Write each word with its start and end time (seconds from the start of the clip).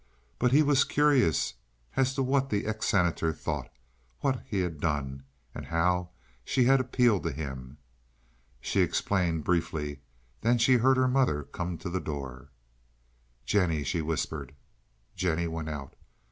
But 0.39 0.51
he 0.51 0.63
was 0.63 0.83
curious 0.83 1.53
as 1.95 2.15
to 2.15 2.23
what 2.23 2.49
the 2.49 2.65
ex 2.65 2.87
Senator 2.87 3.31
thought, 3.31 3.71
what 4.21 4.41
he 4.47 4.61
had 4.61 4.79
done, 4.79 5.25
and 5.53 5.67
how 5.67 6.09
she 6.43 6.63
had 6.63 6.79
appealed 6.79 7.21
to 7.21 7.31
him. 7.31 7.77
She 8.59 8.79
explained 8.81 9.43
briefly, 9.43 9.99
then 10.41 10.57
she 10.57 10.77
heard 10.77 10.97
her 10.97 11.07
mother 11.07 11.43
come 11.43 11.77
to 11.77 11.89
the 11.91 12.01
door. 12.01 12.49
"Jennie," 13.45 13.83
she 13.83 14.01
whispered. 14.01 14.55
Jennie 15.15 15.45
went 15.47 15.69
out. 15.69 15.93